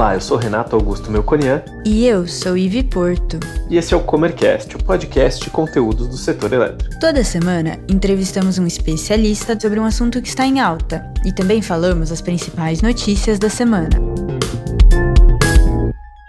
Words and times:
Olá, 0.00 0.14
eu 0.14 0.20
sou 0.22 0.38
Renato 0.38 0.74
Augusto 0.74 1.10
Melconian. 1.10 1.62
E 1.84 2.06
eu 2.06 2.26
sou 2.26 2.56
Ivi 2.56 2.82
Porto. 2.82 3.38
E 3.68 3.76
esse 3.76 3.92
é 3.92 3.96
o 3.98 4.02
Comercast, 4.02 4.74
o 4.74 4.82
podcast 4.82 5.44
de 5.44 5.50
conteúdos 5.50 6.08
do 6.08 6.16
setor 6.16 6.54
elétrico. 6.54 6.98
Toda 6.98 7.22
semana 7.22 7.78
entrevistamos 7.86 8.56
um 8.56 8.66
especialista 8.66 9.60
sobre 9.60 9.78
um 9.78 9.84
assunto 9.84 10.22
que 10.22 10.28
está 10.28 10.46
em 10.46 10.58
alta 10.58 11.04
e 11.22 11.34
também 11.34 11.60
falamos 11.60 12.10
as 12.10 12.22
principais 12.22 12.80
notícias 12.80 13.38
da 13.38 13.50
semana. 13.50 13.90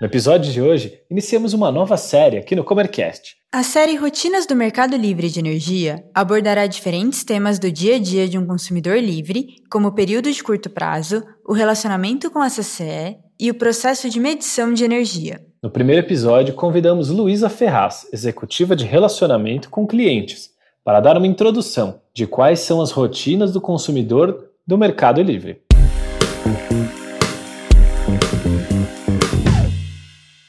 No 0.02 0.08
episódio 0.08 0.52
de 0.52 0.62
hoje, 0.62 1.00
iniciamos 1.10 1.54
uma 1.54 1.72
nova 1.72 1.96
série 1.96 2.40
aqui 2.40 2.58
no 2.58 2.66
Comercast. 2.66 3.38
A 3.54 3.64
série 3.64 3.96
Rotinas 3.96 4.46
do 4.46 4.54
Mercado 4.54 4.98
Livre 4.98 5.30
de 5.30 5.40
Energia 5.40 6.04
abordará 6.14 6.68
diferentes 6.68 7.24
temas 7.24 7.58
do 7.58 7.72
dia 7.72 7.96
a 7.96 8.00
dia 8.00 8.28
de 8.28 8.38
um 8.38 8.46
consumidor 8.46 8.98
livre, 8.98 9.46
como 9.72 9.88
o 9.88 9.94
período 9.94 10.30
de 10.30 10.44
curto 10.44 10.70
prazo, 10.70 11.24
o 11.48 11.54
relacionamento 11.54 12.30
com 12.30 12.40
a 12.40 12.50
CCE 12.50 13.21
e 13.42 13.50
o 13.50 13.56
processo 13.56 14.08
de 14.08 14.20
medição 14.20 14.72
de 14.72 14.86
energia. 14.86 15.40
No 15.64 15.72
primeiro 15.72 16.06
episódio, 16.06 16.54
convidamos 16.54 17.10
Luísa 17.10 17.50
Ferraz, 17.50 18.08
executiva 18.14 18.76
de 18.76 18.86
relacionamento 18.86 19.68
com 19.68 19.88
clientes, 19.88 20.52
para 20.84 21.00
dar 21.00 21.18
uma 21.18 21.26
introdução 21.26 22.00
de 22.14 22.28
quais 22.28 22.60
são 22.60 22.80
as 22.80 22.92
rotinas 22.92 23.52
do 23.52 23.60
consumidor 23.60 24.50
do 24.66 24.78
Mercado 24.78 25.24
Livre. 25.24 25.60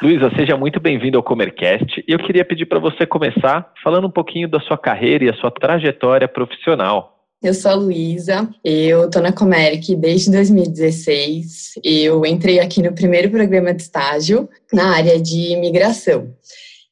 Luísa, 0.03 0.31
seja 0.37 0.57
muito 0.59 0.79
bem-vindo 0.79 1.17
ao 1.17 1.23
Comercast 1.23 2.05
e 2.07 2.13
eu 2.13 2.19
queria 2.19 2.45
pedir 2.45 2.67
para 2.67 2.79
você 2.79 3.07
começar 3.07 3.73
falando 3.83 4.07
um 4.07 4.11
pouquinho 4.11 4.49
da 4.49 4.61
sua 4.61 4.77
carreira 4.77 5.25
e 5.25 5.31
a 5.31 5.35
sua 5.35 5.51
trajetória 5.51 6.29
profissional. 6.29 7.12
Eu 7.43 7.53
sou 7.55 7.73
a 7.73 7.75
Luísa, 7.75 8.49
eu 8.65 9.11
tô 9.11 9.19
na 9.19 9.33
Comerc 9.33 9.97
desde 9.97 10.31
2016. 10.31 11.73
Eu 11.83 12.25
entrei 12.25 12.61
aqui 12.61 12.81
no 12.81 12.93
primeiro 12.93 13.29
programa 13.31 13.75
de 13.75 13.83
estágio 13.83 14.49
na 14.73 14.95
área 14.95 15.21
de 15.21 15.51
imigração. 15.51 16.33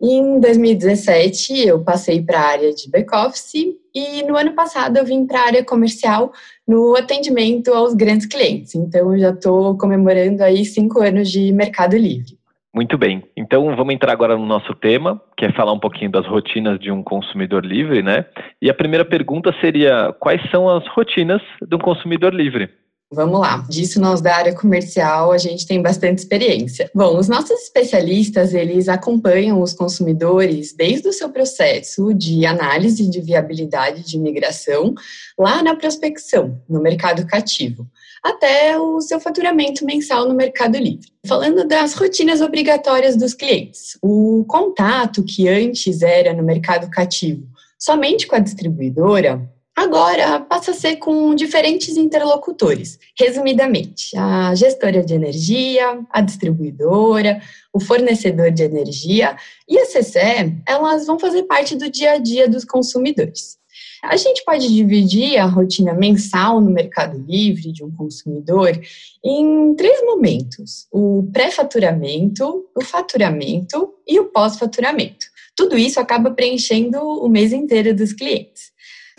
Em 0.02 0.40
2017, 0.40 1.68
eu 1.68 1.84
passei 1.84 2.20
para 2.20 2.40
a 2.40 2.48
área 2.48 2.74
de 2.74 2.90
back-office 2.90 3.76
e 3.94 4.24
no 4.24 4.36
ano 4.36 4.52
passado 4.52 4.96
eu 4.96 5.04
vim 5.04 5.24
para 5.24 5.40
a 5.40 5.46
área 5.46 5.64
comercial 5.64 6.32
no 6.66 6.96
atendimento 6.96 7.72
aos 7.72 7.94
grandes 7.94 8.26
clientes. 8.26 8.74
Então, 8.74 9.14
eu 9.14 9.20
já 9.20 9.30
estou 9.30 9.78
comemorando 9.78 10.42
aí 10.42 10.64
cinco 10.64 11.00
anos 11.00 11.30
de 11.30 11.52
mercado 11.52 11.96
livre. 11.96 12.39
Muito 12.72 12.96
bem. 12.96 13.24
Então 13.36 13.74
vamos 13.74 13.92
entrar 13.92 14.12
agora 14.12 14.36
no 14.36 14.46
nosso 14.46 14.72
tema, 14.74 15.20
que 15.36 15.44
é 15.44 15.52
falar 15.52 15.72
um 15.72 15.78
pouquinho 15.78 16.10
das 16.10 16.24
rotinas 16.26 16.78
de 16.78 16.90
um 16.90 17.02
consumidor 17.02 17.64
livre, 17.64 18.00
né? 18.00 18.24
E 18.62 18.70
a 18.70 18.74
primeira 18.74 19.04
pergunta 19.04 19.52
seria: 19.60 20.14
quais 20.20 20.40
são 20.50 20.68
as 20.68 20.86
rotinas 20.86 21.42
de 21.60 21.74
um 21.74 21.80
consumidor 21.80 22.32
livre? 22.32 22.70
Vamos 23.12 23.40
lá. 23.40 23.66
Disso 23.68 24.00
nós 24.00 24.20
da 24.20 24.36
área 24.36 24.54
comercial 24.54 25.32
a 25.32 25.38
gente 25.38 25.66
tem 25.66 25.82
bastante 25.82 26.18
experiência. 26.18 26.88
Bom, 26.94 27.18
os 27.18 27.26
nossos 27.26 27.60
especialistas, 27.62 28.54
eles 28.54 28.88
acompanham 28.88 29.60
os 29.60 29.72
consumidores 29.72 30.72
desde 30.72 31.08
o 31.08 31.12
seu 31.12 31.28
processo 31.28 32.14
de 32.14 32.46
análise 32.46 33.10
de 33.10 33.20
viabilidade 33.20 34.04
de 34.04 34.16
imigração 34.16 34.94
lá 35.36 35.60
na 35.60 35.74
prospecção, 35.74 36.62
no 36.68 36.80
mercado 36.80 37.26
cativo 37.26 37.86
até 38.22 38.78
o 38.78 39.00
seu 39.00 39.18
faturamento 39.18 39.84
mensal 39.84 40.28
no 40.28 40.34
Mercado 40.34 40.76
Livre. 40.76 41.08
Falando 41.26 41.66
das 41.66 41.94
rotinas 41.94 42.42
obrigatórias 42.42 43.16
dos 43.16 43.32
clientes, 43.32 43.96
o 44.02 44.44
contato 44.46 45.24
que 45.24 45.48
antes 45.48 46.02
era 46.02 46.34
no 46.34 46.42
mercado 46.42 46.90
cativo 46.90 47.48
somente 47.78 48.26
com 48.26 48.36
a 48.36 48.40
distribuidora, 48.40 49.50
agora 49.80 50.40
passa 50.40 50.72
a 50.72 50.74
ser 50.74 50.96
com 50.96 51.34
diferentes 51.34 51.96
interlocutores. 51.96 52.98
Resumidamente, 53.18 54.16
a 54.16 54.54
gestora 54.54 55.02
de 55.02 55.14
energia, 55.14 56.00
a 56.10 56.20
distribuidora, 56.20 57.40
o 57.72 57.80
fornecedor 57.80 58.50
de 58.50 58.62
energia 58.62 59.36
e 59.66 59.78
a 59.78 59.86
CCE, 59.86 60.60
elas 60.66 61.06
vão 61.06 61.18
fazer 61.18 61.44
parte 61.44 61.76
do 61.76 61.90
dia 61.90 62.12
a 62.12 62.18
dia 62.18 62.46
dos 62.46 62.64
consumidores. 62.64 63.58
A 64.02 64.16
gente 64.16 64.44
pode 64.44 64.68
dividir 64.68 65.38
a 65.38 65.46
rotina 65.46 65.94
mensal 65.94 66.60
no 66.60 66.70
Mercado 66.70 67.18
Livre 67.18 67.72
de 67.72 67.84
um 67.84 67.90
consumidor 67.90 68.78
em 69.24 69.74
três 69.74 70.02
momentos: 70.04 70.86
o 70.90 71.28
pré-faturamento, 71.32 72.66
o 72.74 72.84
faturamento 72.84 73.94
e 74.06 74.18
o 74.18 74.26
pós-faturamento. 74.26 75.26
Tudo 75.56 75.76
isso 75.76 76.00
acaba 76.00 76.30
preenchendo 76.30 76.98
o 76.98 77.28
mês 77.28 77.52
inteiro 77.52 77.94
dos 77.94 78.12
clientes. 78.12 78.69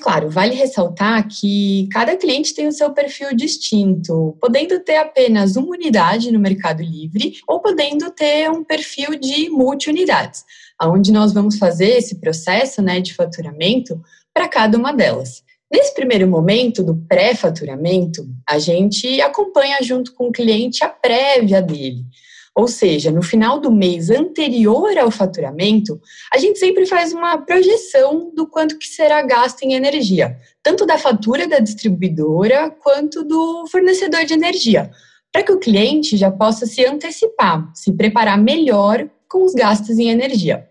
Claro, 0.02 0.32
vale 0.32 0.56
ressaltar 0.56 1.28
que 1.28 1.88
cada 1.92 2.18
cliente 2.18 2.56
tem 2.56 2.68
o 2.68 2.72
seu 2.72 2.90
perfil 2.90 3.36
distinto, 3.36 4.36
podendo 4.42 4.80
ter 4.80 4.98
apenas 4.98 5.56
uma 5.56 5.70
unidade 5.70 6.32
no 6.32 6.40
Mercado 6.40 6.82
Livre 6.82 7.36
ou 7.48 7.60
podendo 7.60 8.10
ter 8.10 8.50
um 8.50 8.64
perfil 8.64 9.12
de 9.20 9.48
multi-unidades, 9.52 10.44
onde 10.82 11.12
nós 11.12 11.32
vamos 11.32 11.60
fazer 11.60 11.98
esse 11.98 12.16
processo 12.16 12.82
né, 12.82 13.00
de 13.00 13.14
faturamento 13.14 14.02
para 14.34 14.48
cada 14.48 14.76
uma 14.76 14.92
delas. 14.92 15.44
Nesse 15.72 15.94
primeiro 15.94 16.28
momento 16.28 16.84
do 16.84 16.96
pré-faturamento, 17.08 18.28
a 18.50 18.58
gente 18.58 19.22
acompanha 19.22 19.78
junto 19.84 20.16
com 20.16 20.30
o 20.30 20.32
cliente 20.32 20.84
a 20.84 20.90
prévia 20.90 21.62
dele. 21.62 22.04
Ou 22.54 22.68
seja, 22.68 23.12
no 23.12 23.22
final 23.22 23.60
do 23.60 23.72
mês 23.72 24.10
anterior 24.10 24.98
ao 24.98 25.10
faturamento, 25.10 26.00
a 26.34 26.38
gente 26.38 26.60
sempre 26.60 26.86
faz 26.86 27.14
uma 27.14 27.38
projeção 27.38 28.30
do 28.36 28.46
quanto 28.46 28.78
que 28.78 28.88
será 28.88 29.22
gasto 29.22 29.64
em 29.64 29.74
energia, 29.74 30.38
tanto 30.62 30.86
da 30.86 30.98
fatura 30.98 31.48
da 31.48 31.60
distribuidora 31.60 32.70
quanto 32.70 33.24
do 33.24 33.66
fornecedor 33.72 34.26
de 34.26 34.34
energia, 34.34 34.92
para 35.32 35.44
que 35.44 35.52
o 35.52 35.60
cliente 35.60 36.18
já 36.18 36.30
possa 36.30 36.66
se 36.66 36.86
antecipar, 36.86 37.72
se 37.74 37.94
preparar 37.94 38.38
melhor 38.38 39.10
com 39.30 39.46
os 39.46 39.54
gastos 39.54 39.98
em 39.98 40.10
energia. 40.10 40.68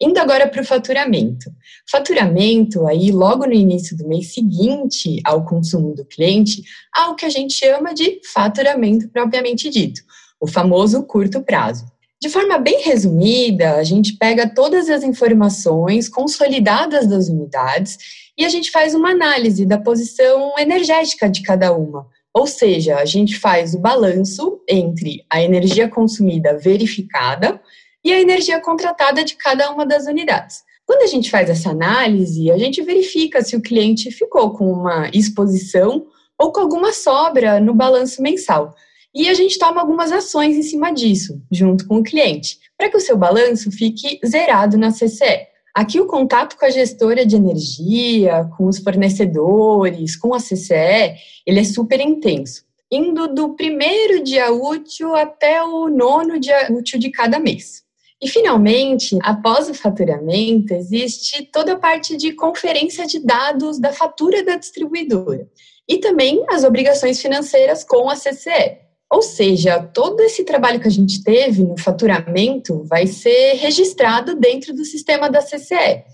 Indo 0.00 0.18
agora 0.18 0.46
para 0.46 0.62
o 0.62 0.64
faturamento. 0.64 1.50
Faturamento, 1.90 2.86
aí, 2.86 3.10
logo 3.10 3.44
no 3.44 3.52
início 3.52 3.96
do 3.96 4.06
mês 4.06 4.32
seguinte 4.32 5.20
ao 5.24 5.44
consumo 5.44 5.94
do 5.94 6.04
cliente, 6.04 6.62
há 6.94 7.10
o 7.10 7.16
que 7.16 7.26
a 7.26 7.28
gente 7.28 7.52
chama 7.52 7.92
de 7.92 8.20
faturamento 8.32 9.08
propriamente 9.08 9.68
dito, 9.68 10.00
o 10.40 10.46
famoso 10.46 11.02
curto 11.02 11.42
prazo. 11.42 11.86
De 12.20 12.28
forma 12.28 12.58
bem 12.58 12.82
resumida, 12.82 13.76
a 13.76 13.84
gente 13.84 14.16
pega 14.16 14.52
todas 14.52 14.90
as 14.90 15.04
informações 15.04 16.08
consolidadas 16.08 17.06
das 17.06 17.28
unidades 17.28 17.96
e 18.36 18.44
a 18.44 18.48
gente 18.48 18.72
faz 18.72 18.94
uma 18.94 19.10
análise 19.10 19.64
da 19.64 19.78
posição 19.78 20.58
energética 20.58 21.28
de 21.28 21.42
cada 21.42 21.72
uma. 21.72 22.06
Ou 22.34 22.46
seja, 22.46 22.96
a 22.96 23.04
gente 23.04 23.38
faz 23.38 23.74
o 23.74 23.78
balanço 23.78 24.60
entre 24.68 25.24
a 25.30 25.42
energia 25.42 25.88
consumida 25.88 26.58
verificada 26.58 27.60
e 28.04 28.12
a 28.12 28.20
energia 28.20 28.60
contratada 28.60 29.24
de 29.24 29.36
cada 29.36 29.70
uma 29.70 29.86
das 29.86 30.06
unidades. 30.06 30.62
Quando 30.86 31.02
a 31.02 31.06
gente 31.06 31.30
faz 31.30 31.50
essa 31.50 31.70
análise, 31.70 32.50
a 32.50 32.58
gente 32.58 32.82
verifica 32.82 33.42
se 33.42 33.54
o 33.54 33.60
cliente 33.60 34.10
ficou 34.10 34.54
com 34.54 34.72
uma 34.72 35.08
exposição 35.12 36.06
ou 36.38 36.52
com 36.52 36.60
alguma 36.60 36.92
sobra 36.92 37.60
no 37.60 37.74
balanço 37.74 38.22
mensal. 38.22 38.74
E 39.14 39.28
a 39.28 39.34
gente 39.34 39.58
toma 39.58 39.80
algumas 39.80 40.12
ações 40.12 40.56
em 40.56 40.62
cima 40.62 40.92
disso, 40.92 41.40
junto 41.50 41.86
com 41.86 41.96
o 41.96 42.02
cliente, 42.02 42.58
para 42.76 42.90
que 42.90 42.96
o 42.96 43.00
seu 43.00 43.16
balanço 43.16 43.70
fique 43.70 44.20
zerado 44.26 44.76
na 44.76 44.92
CCE. 44.92 45.46
Aqui 45.74 46.00
o 46.00 46.06
contato 46.06 46.56
com 46.56 46.66
a 46.66 46.70
gestora 46.70 47.24
de 47.24 47.36
energia, 47.36 48.48
com 48.56 48.66
os 48.66 48.78
fornecedores, 48.78 50.16
com 50.16 50.34
a 50.34 50.38
CCE, 50.38 51.14
ele 51.46 51.60
é 51.60 51.64
super 51.64 52.00
intenso, 52.00 52.64
indo 52.90 53.32
do 53.32 53.54
primeiro 53.54 54.22
dia 54.22 54.52
útil 54.52 55.14
até 55.14 55.62
o 55.62 55.88
nono 55.88 56.38
dia 56.38 56.68
útil 56.70 56.98
de 56.98 57.10
cada 57.10 57.38
mês. 57.38 57.84
E, 58.20 58.28
finalmente, 58.28 59.16
após 59.22 59.70
o 59.70 59.74
faturamento, 59.74 60.74
existe 60.74 61.44
toda 61.44 61.74
a 61.74 61.78
parte 61.78 62.16
de 62.16 62.32
conferência 62.32 63.06
de 63.06 63.20
dados 63.20 63.78
da 63.78 63.92
fatura 63.92 64.42
da 64.42 64.56
distribuidora 64.56 65.48
e 65.88 65.98
também 65.98 66.44
as 66.50 66.64
obrigações 66.64 67.22
financeiras 67.22 67.84
com 67.84 68.10
a 68.10 68.16
CCE. 68.16 68.87
Ou 69.10 69.22
seja, 69.22 69.80
todo 69.82 70.20
esse 70.20 70.44
trabalho 70.44 70.80
que 70.80 70.88
a 70.88 70.90
gente 70.90 71.24
teve 71.24 71.62
no 71.62 71.78
faturamento 71.78 72.84
vai 72.84 73.06
ser 73.06 73.54
registrado 73.54 74.34
dentro 74.34 74.74
do 74.74 74.84
sistema 74.84 75.30
da 75.30 75.40
CCE. 75.40 76.04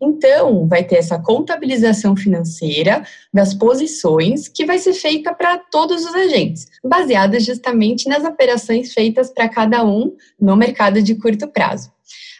Então, 0.00 0.66
vai 0.68 0.84
ter 0.84 0.96
essa 0.96 1.18
contabilização 1.18 2.14
financeira 2.14 3.06
das 3.32 3.54
posições 3.54 4.48
que 4.48 4.66
vai 4.66 4.78
ser 4.78 4.92
feita 4.92 5.32
para 5.32 5.56
todos 5.56 6.04
os 6.04 6.14
agentes, 6.14 6.66
baseada 6.84 7.40
justamente 7.40 8.06
nas 8.08 8.24
operações 8.24 8.92
feitas 8.92 9.30
para 9.30 9.48
cada 9.48 9.82
um 9.84 10.14
no 10.38 10.54
mercado 10.54 11.00
de 11.00 11.14
curto 11.14 11.48
prazo. 11.48 11.90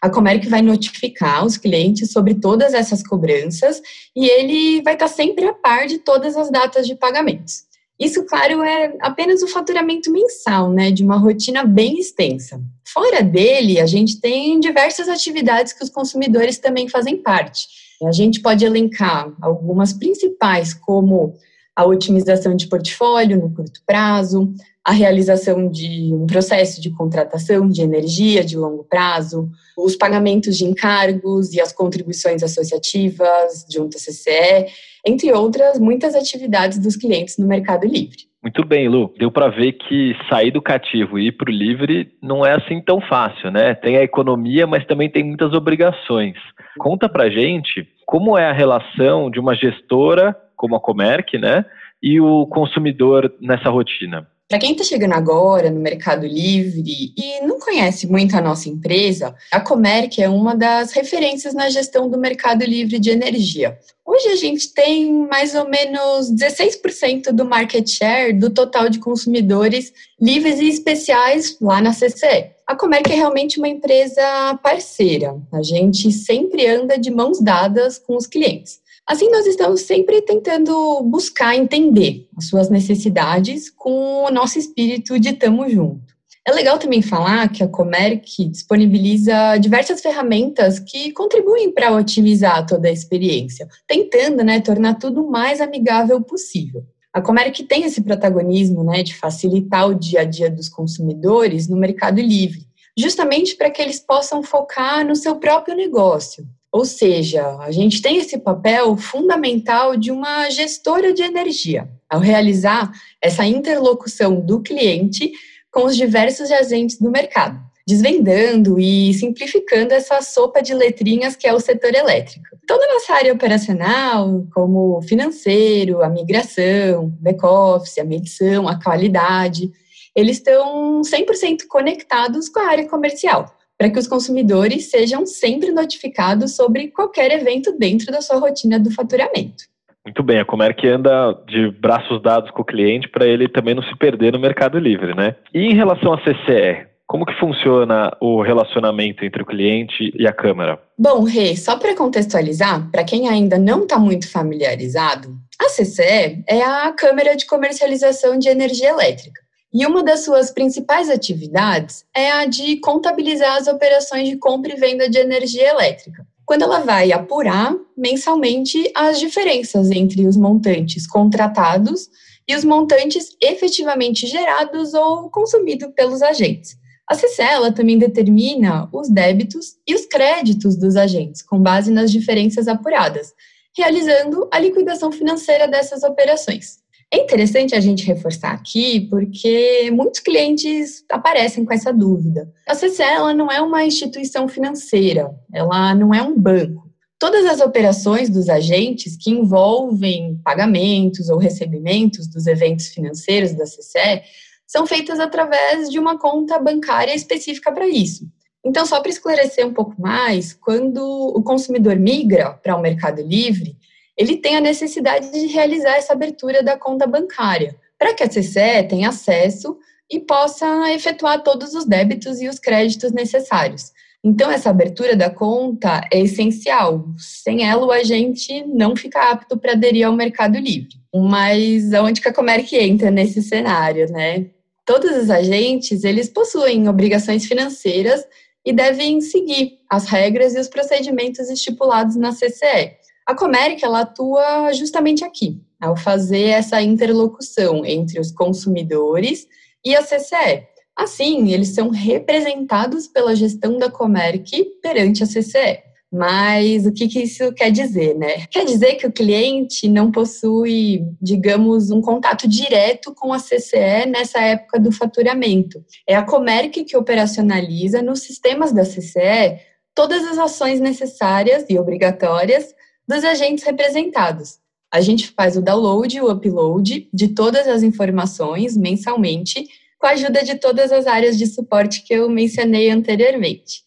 A 0.03 0.11
Comerc 0.11 0.49
vai 0.49 0.61
notificar 0.61 1.47
os 1.47 1.57
clientes 1.57 2.11
sobre 2.11 2.35
todas 2.35 2.75
essas 2.75 3.07
cobranças 3.07 3.81
e 4.15 4.27
ele 4.27 4.83
vai 4.83 4.95
estar 4.95 5.07
sempre 5.09 5.47
a 5.47 5.55
par 5.55 5.87
de 5.87 5.99
todas 5.99 6.37
as 6.37 6.51
datas 6.51 6.87
de 6.87 6.97
pagamentos. 6.97 7.72
Isso, 8.03 8.25
claro, 8.25 8.65
é 8.65 8.97
apenas 9.01 9.45
o 9.45 9.47
faturamento 9.47 10.11
mensal, 10.11 10.73
né, 10.73 10.91
de 10.91 11.05
uma 11.05 11.17
rotina 11.17 11.65
bem 11.65 12.01
extensa. 12.01 12.61
Fora 12.85 13.23
dele, 13.23 13.79
a 13.79 13.87
gente 13.87 14.21
tem 14.21 14.59
diversas 14.59 15.09
atividades 15.09 15.73
que 15.73 15.85
os 15.85 15.89
consumidores 15.89 16.59
também 16.59 16.89
fazem 16.89 17.17
parte. 17.17 17.69
A 18.05 18.11
gente 18.11 18.41
pode 18.41 18.65
elencar 18.65 19.33
algumas 19.41 19.93
principais, 19.93 20.75
como 20.75 21.35
a 21.77 21.85
otimização 21.85 22.57
de 22.57 22.67
portfólio 22.67 23.39
no 23.39 23.55
curto 23.55 23.81
prazo, 23.87 24.53
a 24.85 24.93
realização 24.93 25.69
de 25.69 26.13
um 26.13 26.27
processo 26.27 26.81
de 26.81 26.91
contratação 26.91 27.69
de 27.69 27.83
energia 27.83 28.45
de 28.45 28.57
longo 28.57 28.85
prazo, 28.85 29.49
os 29.77 29.97
pagamentos 29.97 30.57
de 30.59 30.65
encargos 30.65 31.53
e 31.53 31.61
as 31.61 31.73
contribuições 31.73 32.43
associativas 32.43 33.65
junto 33.71 33.97
à 33.97 34.01
CCE, 34.01 34.67
entre 35.07 35.33
outras 35.33 35.79
muitas 35.79 36.15
atividades 36.15 36.79
dos 36.79 36.97
clientes 36.97 37.39
no 37.39 37.47
Mercado 37.47 37.87
Livre. 37.87 38.31
Muito 38.43 38.65
bem, 38.65 38.89
Lu. 38.89 39.15
Deu 39.17 39.31
para 39.31 39.49
ver 39.49 39.73
que 39.73 40.17
sair 40.29 40.51
do 40.51 40.61
cativo 40.61 41.17
e 41.17 41.29
ir 41.29 41.33
para 41.33 41.49
o 41.49 41.55
livre 41.55 42.11
não 42.21 42.45
é 42.45 42.55
assim 42.55 42.81
tão 42.81 43.01
fácil, 43.01 43.53
né? 43.53 43.75
Tem 43.75 43.97
a 43.97 44.03
economia, 44.03 44.67
mas 44.67 44.85
também 44.85 45.09
tem 45.09 45.23
muitas 45.23 45.53
obrigações. 45.53 46.35
Conta 46.77 47.09
para 47.09 47.31
gente 47.31 47.87
como 48.05 48.37
é 48.37 48.47
a 48.47 48.53
relação 48.53 49.31
de 49.31 49.39
uma 49.39 49.55
gestora 49.55 50.37
como 50.63 50.77
a 50.77 50.81
Comerc, 50.81 51.37
né, 51.39 51.65
e 52.01 52.21
o 52.21 52.47
consumidor 52.47 53.35
nessa 53.41 53.69
rotina. 53.69 54.29
Para 54.53 54.59
quem 54.59 54.73
está 54.73 54.85
chegando 54.85 55.15
agora 55.15 55.71
no 55.71 55.81
Mercado 55.81 56.27
Livre 56.27 57.15
e 57.17 57.41
não 57.41 57.59
conhece 57.59 58.07
muito 58.07 58.37
a 58.37 58.41
nossa 58.43 58.69
empresa, 58.69 59.35
a 59.51 59.59
Comerc 59.59 60.21
é 60.21 60.29
uma 60.29 60.55
das 60.55 60.93
referências 60.93 61.55
na 61.55 61.71
gestão 61.71 62.07
do 62.07 62.19
Mercado 62.19 62.63
Livre 62.63 62.99
de 62.99 63.09
energia. 63.09 63.79
Hoje 64.05 64.29
a 64.29 64.37
gente 64.37 64.75
tem 64.75 65.11
mais 65.27 65.55
ou 65.55 65.67
menos 65.71 66.31
16% 66.31 67.33
do 67.33 67.47
market 67.47 67.89
share 67.89 68.35
do 68.35 68.51
total 68.51 68.91
de 68.91 68.99
consumidores 68.99 69.91
livres 70.21 70.61
e 70.61 70.69
especiais 70.69 71.57
lá 71.59 71.81
na 71.81 71.95
CCE. 71.95 72.51
A 72.67 72.77
Comerc 72.77 73.11
é 73.11 73.15
realmente 73.15 73.59
uma 73.59 73.69
empresa 73.69 74.61
parceira. 74.63 75.35
A 75.51 75.63
gente 75.63 76.13
sempre 76.13 76.67
anda 76.67 76.99
de 76.99 77.11
mãos 77.11 77.41
dadas 77.41 77.99
com 77.99 78.19
os 78.19 78.27
clientes. 78.27 78.82
Assim, 79.07 79.29
nós 79.31 79.47
estamos 79.47 79.83
sempre 79.83 80.23
tentando 80.23 81.03
buscar 81.03 81.57
entender 81.57 82.29
as 82.37 82.47
suas 82.47 82.71
necessidades 82.71 83.69
com 83.69 84.25
o 84.25 84.31
nosso 84.31 84.59
espírito 84.59 85.19
de 85.19 85.33
tamo 85.33 85.69
junto. 85.69 86.13
É 86.47 86.53
legal 86.53 86.77
também 86.77 87.03
falar 87.03 87.49
que 87.49 87.63
a 87.63 87.69
Comerc 87.69 88.45
disponibiliza 88.49 89.57
diversas 89.59 90.01
ferramentas 90.01 90.81
que 90.81 91.13
contribuem 91.13 91.73
para 91.73 91.93
otimizar 91.93 92.67
toda 92.67 92.89
a 92.89 92.93
experiência, 92.93 93.69
tentando 93.87 94.43
né, 94.43 94.61
tornar 94.61 94.95
tudo 94.95 95.25
o 95.25 95.31
mais 95.31 95.61
amigável 95.61 96.21
possível. 96.21 96.85
A 97.13 97.21
Comerc 97.21 97.63
tem 97.65 97.85
esse 97.85 98.01
protagonismo 98.03 98.83
né, 98.83 99.03
de 99.03 99.15
facilitar 99.15 99.89
o 99.89 99.95
dia 99.95 100.23
a 100.23 100.25
dia 100.25 100.51
dos 100.51 100.69
consumidores 100.69 101.69
no 101.69 101.77
mercado 101.77 102.21
livre, 102.21 102.67
justamente 102.97 103.55
para 103.55 103.71
que 103.71 103.81
eles 103.81 104.01
possam 104.01 104.43
focar 104.43 105.07
no 105.07 105.15
seu 105.15 105.37
próprio 105.37 105.77
negócio, 105.77 106.45
ou 106.73 106.87
seja, 106.87 107.59
a 107.59 107.71
gente 107.71 108.01
tem 108.01 108.17
esse 108.17 108.39
papel 108.39 108.97
fundamental 108.97 109.95
de 109.95 110.11
uma 110.11 110.49
gestora 110.49 111.13
de 111.13 111.23
energia, 111.23 111.87
ao 112.09 112.19
realizar 112.19 112.91
essa 113.21 113.45
interlocução 113.45 114.41
do 114.41 114.63
cliente 114.63 115.31
com 115.71 115.85
os 115.85 115.95
diversos 115.95 116.51
agentes 116.51 116.99
do 116.99 117.11
mercado, 117.11 117.61
desvendando 117.87 118.81
e 118.81 119.13
simplificando 119.13 119.93
essa 119.93 120.23
sopa 120.23 120.63
de 120.63 120.73
letrinhas 120.73 121.37
que 121.37 121.47
é 121.47 121.53
o 121.53 121.61
setor 121.61 121.95
elétrico. 121.95 122.47
Toda 122.67 122.87
a 122.87 122.95
nossa 122.95 123.13
área 123.13 123.35
operacional, 123.35 124.47
como 124.55 125.03
financeiro, 125.03 126.03
a 126.03 126.09
migração, 126.09 127.15
back-office, 127.21 127.99
a 127.99 128.05
medição, 128.05 128.67
a 128.67 128.83
qualidade, 128.83 129.71
eles 130.17 130.39
estão 130.39 131.03
100% 131.03 131.67
conectados 131.69 132.49
com 132.49 132.61
a 132.61 132.69
área 132.69 132.89
comercial 132.89 133.55
para 133.83 133.91
que 133.91 133.99
os 133.99 134.07
consumidores 134.07 134.91
sejam 134.91 135.27
sempre 135.27 135.73
notificados 135.73 136.55
sobre 136.55 136.87
qualquer 136.87 137.33
evento 137.33 137.77
dentro 137.77 138.13
da 138.13 138.21
sua 138.21 138.39
rotina 138.39 138.79
do 138.79 138.93
faturamento. 138.93 139.65
Muito 140.07 140.23
bem, 140.23 140.39
a 140.39 140.45
Comerc 140.45 140.87
anda 140.87 141.33
de 141.49 141.69
braços 141.81 142.23
dados 142.23 142.49
com 142.53 142.63
o 142.63 142.65
cliente 142.65 143.09
para 143.09 143.27
ele 143.27 143.49
também 143.49 143.75
não 143.75 143.83
se 143.83 143.99
perder 143.99 144.35
no 144.35 144.39
Mercado 144.39 144.79
Livre, 144.79 145.17
né? 145.17 145.35
E 145.53 145.63
em 145.63 145.75
relação 145.75 146.13
à 146.13 146.19
CCE, 146.19 146.87
como 147.09 147.27
que 147.27 147.37
funciona 147.41 148.17
o 148.21 148.41
relacionamento 148.41 149.25
entre 149.25 149.43
o 149.43 149.47
cliente 149.47 150.13
e 150.17 150.29
a 150.29 150.33
Câmara? 150.33 150.79
Bom, 150.97 151.25
Rê, 151.25 151.57
só 151.57 151.77
para 151.77 151.97
contextualizar, 151.97 152.89
para 152.89 153.03
quem 153.03 153.29
ainda 153.29 153.59
não 153.59 153.83
está 153.83 153.99
muito 153.99 154.31
familiarizado, 154.31 155.37
a 155.61 155.69
CCE 155.69 156.45
é 156.49 156.63
a 156.63 156.93
Câmara 156.93 157.35
de 157.35 157.47
Comercialização 157.47 158.39
de 158.39 158.49
Energia 158.49 158.91
Elétrica. 158.91 159.43
E 159.75 159.87
uma 159.87 160.03
das 160.03 160.21
suas 160.21 160.51
principais 160.51 161.09
atividades 161.09 162.05
é 162.15 162.31
a 162.31 162.45
de 162.45 162.77
contabilizar 162.77 163.57
as 163.57 163.67
operações 163.67 164.29
de 164.29 164.37
compra 164.37 164.75
e 164.75 164.77
venda 164.77 165.09
de 165.09 165.17
energia 165.17 165.71
elétrica, 165.71 166.27
quando 166.45 166.63
ela 166.63 166.81
vai 166.81 167.11
apurar 167.11 167.75
mensalmente 167.97 168.93
as 168.95 169.19
diferenças 169.19 169.91
entre 169.91 170.27
os 170.27 170.37
montantes 170.37 171.07
contratados 171.07 172.11
e 172.47 172.55
os 172.55 172.65
montantes 172.65 173.35
efetivamente 173.41 174.27
gerados 174.27 174.93
ou 174.93 175.31
consumidos 175.31 175.89
pelos 175.97 176.21
agentes. 176.21 176.77
A 177.09 177.17
CCE 177.17 177.73
também 177.75 177.97
determina 177.97 178.91
os 178.93 179.09
débitos 179.09 179.77
e 179.87 179.95
os 179.95 180.05
créditos 180.05 180.77
dos 180.77 180.97
agentes, 180.97 181.41
com 181.41 181.59
base 181.59 181.91
nas 181.91 182.13
diferenças 182.13 182.69
apuradas, 182.69 183.33
realizando 183.75 184.47
a 184.53 184.59
liquidação 184.59 185.11
financeira 185.11 185.67
dessas 185.67 186.03
operações. 186.03 186.82
É 187.13 187.19
interessante 187.19 187.75
a 187.75 187.81
gente 187.81 188.07
reforçar 188.07 188.53
aqui, 188.53 189.03
porque 189.11 189.91
muitos 189.91 190.21
clientes 190.21 191.05
aparecem 191.11 191.63
com 191.63 191.75
essa 191.75 191.93
dúvida. 191.93 192.51
A 192.67 192.75
CCE 192.75 193.03
ela 193.03 193.35
não 193.35 193.53
é 193.53 193.61
uma 193.61 193.85
instituição 193.85 194.49
financeira, 194.49 195.31
ela 195.53 195.95
não 195.95 196.15
é 196.15 196.23
um 196.23 196.35
banco. 196.35 196.91
Todas 197.19 197.45
as 197.45 197.61
operações 197.61 198.31
dos 198.31 198.49
agentes 198.49 199.15
que 199.15 199.31
envolvem 199.31 200.41
pagamentos 200.43 201.29
ou 201.29 201.37
recebimentos 201.37 202.27
dos 202.27 202.47
eventos 202.47 202.87
financeiros 202.87 203.53
da 203.53 203.65
CCE 203.65 204.23
são 204.67 204.87
feitas 204.87 205.21
através 205.21 205.91
de 205.91 205.99
uma 205.99 206.19
conta 206.19 206.59
bancária 206.59 207.15
específica 207.15 207.71
para 207.71 207.87
isso. 207.87 208.27
Então, 208.65 208.87
só 208.87 209.01
para 209.01 209.11
esclarecer 209.11 209.67
um 209.67 209.75
pouco 209.75 210.01
mais, 210.01 210.55
quando 210.55 210.99
o 211.05 211.43
consumidor 211.43 211.97
migra 211.97 212.55
para 212.55 212.75
o 212.75 212.81
Mercado 212.81 213.21
Livre, 213.21 213.77
ele 214.17 214.37
tem 214.37 214.57
a 214.57 214.61
necessidade 214.61 215.31
de 215.31 215.47
realizar 215.47 215.97
essa 215.97 216.13
abertura 216.13 216.63
da 216.63 216.77
conta 216.77 217.07
bancária, 217.07 217.77
para 217.99 218.15
que 218.15 218.23
a 218.23 218.29
CCE 218.29 218.87
tenha 218.89 219.09
acesso 219.09 219.79
e 220.11 220.21
possa 220.21 220.93
efetuar 220.93 221.43
todos 221.43 221.75
os 221.75 221.85
débitos 221.85 222.41
e 222.41 222.49
os 222.49 222.59
créditos 222.59 223.13
necessários. 223.13 223.93
Então, 224.25 224.51
essa 224.51 224.71
abertura 224.71 225.17
da 225.17 225.29
conta 225.29 226.01
é 226.13 226.21
essencial. 226.21 227.07
Sem 227.19 227.69
ela, 227.69 227.85
o 227.85 227.91
agente 227.91 228.65
não 228.67 228.95
fica 228.95 229.31
apto 229.31 229.57
para 229.57 229.73
aderir 229.73 230.07
ao 230.07 230.15
Mercado 230.15 230.59
Livre. 230.59 230.95
Mas 231.13 231.93
aonde 231.93 232.21
que 232.21 232.29
a 232.29 232.33
Comerc 232.33 232.73
entra 232.77 233.11
nesse 233.11 233.43
cenário, 233.43 234.09
né? 234.13 234.47
Todos 234.87 235.17
os 235.17 235.29
agentes, 235.29 236.05
eles 236.05 236.29
possuem 236.29 236.89
obrigações 236.89 237.47
financeiras 237.47 238.25
e 238.65 238.73
devem 238.73 239.21
seguir 239.21 239.79
as 239.91 240.07
regras 240.07 240.55
e 240.55 240.61
os 240.61 240.69
procedimentos 240.69 241.51
estipulados 241.51 242.15
na 242.15 242.33
CCE. 242.33 243.02
A 243.27 243.35
Comeric 243.35 243.85
ela 243.85 244.01
atua 244.01 244.73
justamente 244.73 245.25
aqui, 245.25 245.61
ao 245.81 245.97
fazer 245.97 246.49
essa 246.49 246.83
interlocução 246.83 247.85
entre 247.85 248.19
os 248.19 248.33
consumidores 248.33 249.47
e 249.85 249.95
a 249.95 250.03
CCE. 250.03 250.67
Assim, 250.97 251.53
eles 251.53 251.69
são 251.69 251.89
representados 251.91 253.07
pela 253.07 253.35
gestão 253.35 253.79
da 253.79 253.91
Comeric 253.91 254.65
perante 254.83 255.23
a 255.23 255.27
CCE. 255.27 255.93
Mas 256.13 256.85
o 256.85 256.93
que, 256.93 257.09
que, 257.09 257.23
isso 257.23 257.55
quer 257.55 257.71
dizer, 257.71 258.15
né? 258.15 258.47
Quer 258.51 258.67
dizer 258.67 258.97
que 258.97 259.07
o 259.07 259.13
cliente 259.13 259.89
não 259.89 260.13
possui, 260.13 261.07
digamos, 261.21 261.91
um 261.91 262.03
contato 262.03 262.47
direto 262.47 263.15
com 263.15 263.33
a 263.33 263.39
CCE 263.39 264.07
nessa 264.07 264.39
época 264.41 264.79
do 264.79 264.93
faturamento. 264.93 265.83
É 266.07 266.15
a 266.15 266.23
Comeric 266.23 266.85
que 266.85 266.99
operacionaliza 266.99 268.03
nos 268.03 268.21
sistemas 268.21 268.73
da 268.73 268.83
CCE 268.83 269.59
todas 269.95 270.23
as 270.25 270.37
ações 270.37 270.81
necessárias 270.81 271.65
e 271.71 271.79
obrigatórias 271.79 272.75
dos 273.13 273.25
agentes 273.25 273.63
representados. 273.65 274.59
A 274.91 275.01
gente 275.01 275.29
faz 275.29 275.57
o 275.57 275.63
download 275.63 276.17
e 276.17 276.21
o 276.21 276.31
upload 276.31 277.09
de 277.13 277.29
todas 277.29 277.69
as 277.69 277.83
informações 277.83 278.77
mensalmente, 278.77 279.67
com 279.99 280.07
a 280.07 280.11
ajuda 280.11 280.43
de 280.43 280.57
todas 280.57 280.91
as 280.91 281.07
áreas 281.07 281.39
de 281.39 281.47
suporte 281.47 282.03
que 282.03 282.15
eu 282.15 282.29
mencionei 282.29 282.91
anteriormente. 282.91 283.83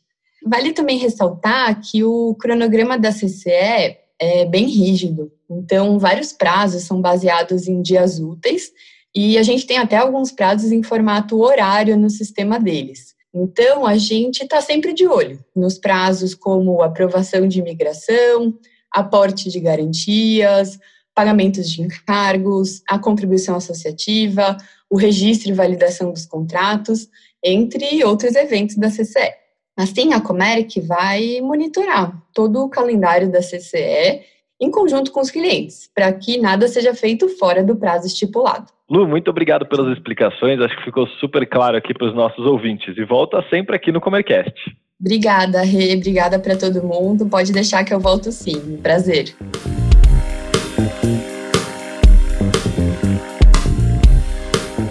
Vale 0.46 0.74
também 0.74 0.98
ressaltar 0.98 1.82
que 1.82 2.04
o 2.04 2.36
cronograma 2.36 2.98
da 2.98 3.12
CCE 3.12 3.98
é 4.20 4.46
bem 4.46 4.66
rígido, 4.66 5.32
então 5.50 6.00
vários 6.00 6.32
prazos 6.32 6.84
são 6.84 7.02
baseados 7.02 7.68
em 7.68 7.82
dias 7.82 8.20
úteis 8.20 8.72
e 9.14 9.38
a 9.38 9.44
gente 9.44 9.66
tem 9.66 9.78
até 9.78 9.98
alguns 9.98 10.32
prazos 10.32 10.72
em 10.72 10.84
formato 10.84 11.42
horário 11.42 11.98
no 11.98 12.10
sistema 12.10 12.60
deles. 12.60 13.16
Então, 13.34 13.86
a 13.86 13.98
gente 13.98 14.44
está 14.44 14.62
sempre 14.62 14.94
de 14.94 15.06
olho 15.06 15.44
nos 15.54 15.78
prazos 15.78 16.34
como 16.34 16.82
aprovação 16.82 17.48
de 17.48 17.60
imigração, 17.60 18.58
aporte 18.96 19.50
de 19.50 19.60
garantias, 19.60 20.80
pagamentos 21.14 21.70
de 21.70 21.82
encargos, 21.82 22.82
a 22.90 22.98
contribuição 22.98 23.56
associativa, 23.56 24.56
o 24.90 24.98
registro 24.98 25.50
e 25.50 25.54
validação 25.54 26.12
dos 26.12 26.26
contratos, 26.26 27.08
entre 27.44 28.04
outros 28.04 28.36
eventos 28.36 28.78
da 28.78 28.90
CCE. 28.90 29.34
Assim, 29.78 30.14
a 30.14 30.22
Comerc 30.22 30.80
vai 30.82 31.42
monitorar 31.42 32.18
todo 32.34 32.64
o 32.64 32.70
calendário 32.70 33.30
da 33.30 33.40
CCE 33.40 34.22
em 34.60 34.72
conjunto 34.72 35.12
com 35.12 35.20
os 35.20 35.30
clientes, 35.30 35.90
para 35.94 36.12
que 36.14 36.38
nada 36.38 36.68
seja 36.68 36.94
feito 36.94 37.28
fora 37.38 37.62
do 37.62 37.76
prazo 37.76 38.08
estipulado. 38.08 38.68
Lu, 38.90 39.06
muito 39.06 39.30
obrigado 39.30 39.66
pelas 39.66 39.98
explicações. 39.98 40.62
Acho 40.62 40.78
que 40.78 40.86
ficou 40.86 41.08
super 41.20 41.46
claro 41.46 41.76
aqui 41.76 41.94
para 41.94 42.08
os 42.08 42.16
nossos 42.16 42.46
ouvintes. 42.46 42.96
E 42.98 43.04
volta 43.04 43.44
sempre 43.50 43.76
aqui 43.76 43.92
no 43.92 44.00
Comercast. 44.00 44.54
Obrigada, 45.00 45.62
Rê. 45.62 45.96
Obrigada 45.96 46.40
para 46.40 46.58
todo 46.58 46.84
mundo. 46.84 47.26
Pode 47.26 47.52
deixar 47.52 47.84
que 47.84 47.94
eu 47.94 48.00
volto 48.00 48.32
sim. 48.32 48.78
Prazer. 48.82 49.36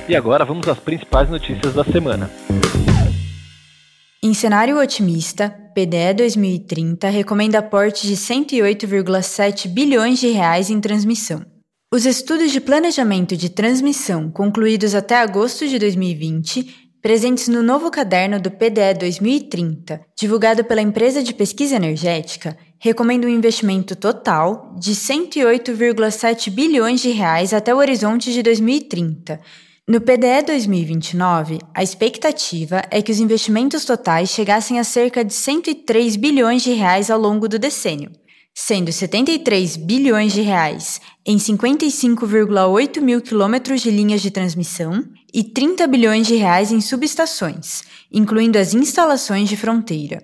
E 0.06 0.14
agora 0.14 0.44
vamos 0.44 0.68
às 0.68 0.78
principais 0.78 1.30
notícias 1.30 1.73
da 1.73 1.82
semana. 1.84 2.30
Em 4.23 4.32
cenário 4.34 4.78
otimista, 4.78 5.50
PDE 5.75 6.14
2030 6.16 7.08
recomenda 7.08 7.58
aporte 7.58 8.06
de 8.06 8.14
108,7 8.14 9.68
bilhões 9.68 10.18
de 10.18 10.28
reais 10.28 10.70
em 10.70 10.80
transmissão. 10.80 11.44
Os 11.92 12.04
estudos 12.06 12.50
de 12.50 12.61
planejamento 12.61 13.37
de 13.37 13.49
transmissão 13.49 14.30
concluídos 14.30 14.94
até 14.94 15.16
agosto 15.16 15.66
de 15.68 15.78
2020, 15.78 16.83
presentes 17.04 17.49
no 17.49 17.62
novo 17.62 17.90
caderno 17.90 18.40
do 18.40 18.50
PDE 18.50 18.94
2030, 18.99 20.00
divulgado 20.18 20.64
pela 20.64 20.80
empresa 20.80 21.23
de 21.23 21.34
pesquisa 21.34 21.76
energética, 21.76 22.56
recomendam 22.78 23.28
um 23.28 23.34
investimento 23.34 23.94
total 23.94 24.75
de 24.80 24.92
108,7 24.92 26.49
bilhões 26.49 27.02
de 27.02 27.11
reais 27.11 27.52
até 27.52 27.75
o 27.75 27.76
horizonte 27.76 28.32
de 28.32 28.42
2030. 28.42 29.38
No 29.87 30.00
PDE 30.00 30.46
2029, 30.46 31.58
a 31.75 31.82
expectativa 31.82 32.80
é 32.90 33.02
que 33.02 33.12
os 33.12 33.20
investimentos 33.20 33.84
totais 33.84 34.30
chegassem 34.30 34.80
a 34.80 34.84
cerca 34.84 35.23
de 35.23 35.34
103 35.34 36.16
bilhões 36.16 36.62
de 36.62 36.73
reais 36.73 37.11
ao 37.11 37.20
longo 37.20 37.46
do 37.46 37.58
decênio 37.58 38.11
sendo 38.54 38.92
73 38.92 39.76
bilhões 39.76 40.32
de 40.32 40.40
reais 40.40 41.00
em 41.26 41.37
55,8 41.37 43.00
mil 43.00 43.20
quilômetros 43.20 43.82
de 43.82 43.90
linhas 43.90 44.23
de 44.23 44.30
transmissão 44.30 45.04
e 45.34 45.42
30 45.42 45.88
bilhões 45.88 46.28
de 46.28 46.36
reais 46.36 46.70
em 46.70 46.80
subestações, 46.80 47.82
incluindo 48.12 48.56
as 48.56 48.72
instalações 48.72 49.48
de 49.48 49.56
fronteira. 49.56 50.22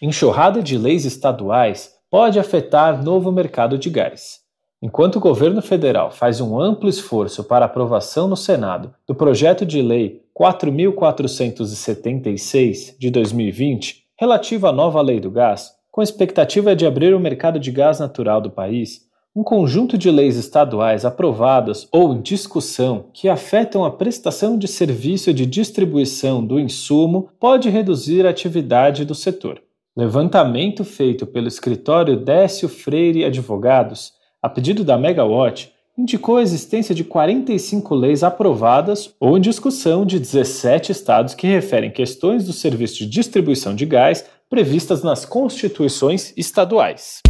Enxurrada 0.00 0.62
de 0.62 0.78
leis 0.78 1.04
estaduais 1.04 1.90
pode 2.10 2.38
afetar 2.38 3.04
novo 3.04 3.30
mercado 3.30 3.76
de 3.76 3.90
gás. 3.90 4.42
Enquanto 4.80 5.16
o 5.16 5.20
governo 5.20 5.60
federal 5.60 6.10
faz 6.10 6.40
um 6.40 6.58
amplo 6.58 6.88
esforço 6.88 7.44
para 7.44 7.66
aprovação 7.66 8.26
no 8.26 8.36
Senado 8.36 8.94
do 9.06 9.14
projeto 9.14 9.66
de 9.66 9.82
lei 9.82 10.22
4.476 10.38 12.96
de 12.98 13.10
2020, 13.10 14.04
relativo 14.18 14.66
à 14.66 14.72
nova 14.72 15.02
lei 15.02 15.20
do 15.20 15.30
gás, 15.30 15.72
com 15.90 16.00
a 16.00 16.04
expectativa 16.04 16.74
de 16.74 16.86
abrir 16.86 17.14
o 17.14 17.20
mercado 17.20 17.58
de 17.58 17.70
gás 17.70 18.00
natural 18.00 18.40
do 18.40 18.50
país, 18.50 19.03
um 19.36 19.42
conjunto 19.42 19.98
de 19.98 20.10
leis 20.10 20.36
estaduais 20.36 21.04
aprovadas 21.04 21.88
ou 21.90 22.14
em 22.14 22.22
discussão 22.22 23.06
que 23.12 23.28
afetam 23.28 23.84
a 23.84 23.90
prestação 23.90 24.56
de 24.56 24.68
serviço 24.68 25.34
de 25.34 25.44
distribuição 25.44 26.44
do 26.44 26.60
insumo 26.60 27.28
pode 27.40 27.68
reduzir 27.68 28.26
a 28.26 28.30
atividade 28.30 29.04
do 29.04 29.14
setor. 29.14 29.60
Levantamento 29.96 30.84
feito 30.84 31.26
pelo 31.26 31.48
escritório 31.48 32.16
Décio 32.16 32.68
Freire 32.68 33.24
Advogados 33.24 34.12
a 34.44 34.48
pedido 34.48 34.84
da 34.84 34.98
Megawatt, 34.98 35.72
indicou 35.96 36.36
a 36.36 36.42
existência 36.42 36.94
de 36.94 37.02
45 37.02 37.94
leis 37.94 38.22
aprovadas 38.22 39.14
ou 39.18 39.38
em 39.38 39.40
discussão 39.40 40.04
de 40.04 40.18
17 40.18 40.92
estados 40.92 41.34
que 41.34 41.46
referem 41.46 41.90
questões 41.90 42.44
do 42.44 42.52
serviço 42.52 42.98
de 42.98 43.06
distribuição 43.06 43.74
de 43.74 43.86
gás 43.86 44.26
previstas 44.50 45.02
nas 45.02 45.24
constituições 45.24 46.34
estaduais. 46.36 47.20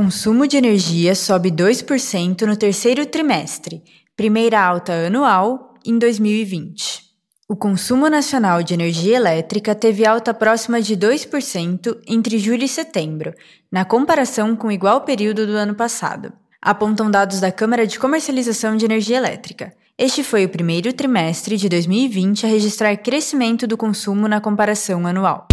Consumo 0.00 0.46
de 0.46 0.56
energia 0.56 1.12
sobe 1.12 1.50
2% 1.50 2.42
no 2.42 2.56
terceiro 2.56 3.04
trimestre, 3.04 3.82
primeira 4.16 4.64
alta 4.64 4.92
anual 4.92 5.74
em 5.84 5.98
2020. 5.98 7.02
O 7.48 7.56
consumo 7.56 8.08
nacional 8.08 8.62
de 8.62 8.74
energia 8.74 9.16
elétrica 9.16 9.74
teve 9.74 10.06
alta 10.06 10.32
próxima 10.32 10.80
de 10.80 10.96
2% 10.96 11.98
entre 12.06 12.38
julho 12.38 12.62
e 12.62 12.68
setembro, 12.68 13.34
na 13.72 13.84
comparação 13.84 14.54
com 14.54 14.68
o 14.68 14.72
igual 14.72 15.00
período 15.00 15.44
do 15.48 15.54
ano 15.54 15.74
passado. 15.74 16.32
Apontam 16.62 17.10
dados 17.10 17.40
da 17.40 17.50
Câmara 17.50 17.84
de 17.84 17.98
Comercialização 17.98 18.76
de 18.76 18.84
Energia 18.84 19.16
Elétrica. 19.16 19.74
Este 19.98 20.22
foi 20.22 20.44
o 20.44 20.48
primeiro 20.48 20.92
trimestre 20.92 21.56
de 21.56 21.68
2020 21.68 22.46
a 22.46 22.48
registrar 22.48 22.96
crescimento 22.98 23.66
do 23.66 23.76
consumo 23.76 24.28
na 24.28 24.40
comparação 24.40 25.04
anual. 25.08 25.48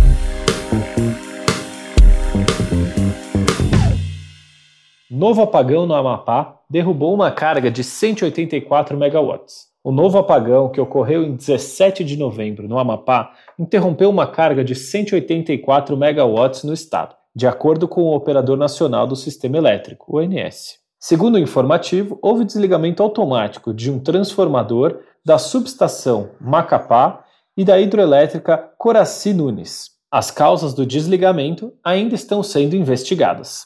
Novo 5.15 5.41
apagão 5.41 5.85
no 5.85 5.93
Amapá 5.93 6.59
derrubou 6.69 7.13
uma 7.13 7.31
carga 7.31 7.71
de 7.71 7.85
184 7.85 8.97
megawatts. 8.97 9.67
O 9.81 9.89
novo 9.89 10.17
apagão, 10.17 10.67
que 10.67 10.81
ocorreu 10.81 11.23
em 11.23 11.37
17 11.37 12.03
de 12.03 12.17
novembro 12.17 12.67
no 12.67 12.77
Amapá, 12.77 13.31
interrompeu 13.57 14.09
uma 14.09 14.27
carga 14.27 14.61
de 14.61 14.75
184 14.75 15.95
megawatts 15.95 16.65
no 16.65 16.73
estado, 16.73 17.15
de 17.33 17.47
acordo 17.47 17.87
com 17.87 18.01
o 18.01 18.13
Operador 18.13 18.57
Nacional 18.57 19.07
do 19.07 19.15
Sistema 19.15 19.55
Elétrico, 19.55 20.17
ONS. 20.17 20.79
Segundo 20.99 21.35
o 21.35 21.39
informativo, 21.39 22.19
houve 22.21 22.43
desligamento 22.43 23.01
automático 23.01 23.73
de 23.73 23.89
um 23.89 23.99
transformador 23.99 24.99
da 25.25 25.37
subestação 25.37 26.31
Macapá 26.41 27.23
e 27.55 27.63
da 27.63 27.79
hidroelétrica 27.79 28.57
Coraci 28.77 29.33
Nunes. 29.33 29.91
As 30.11 30.29
causas 30.29 30.73
do 30.73 30.85
desligamento 30.85 31.71
ainda 31.81 32.15
estão 32.15 32.43
sendo 32.43 32.75
investigadas. 32.75 33.65